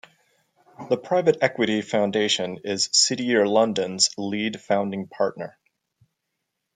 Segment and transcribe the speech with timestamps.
[0.89, 5.59] The Private Equity Foundation is City Year London's Lead Founding Partner.